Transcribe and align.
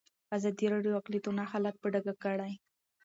ازادي 0.37 0.65
راډیو 0.73 0.93
د 0.93 0.99
اقلیتونه 1.01 1.41
حالت 1.51 1.75
په 1.79 1.87
ډاګه 1.93 2.13
کړی. 2.23 2.53